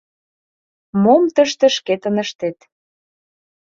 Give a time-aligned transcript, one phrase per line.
[1.03, 2.57] Мом тыште шкетын ыштет.